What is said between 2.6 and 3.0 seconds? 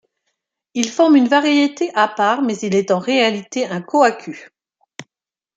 est en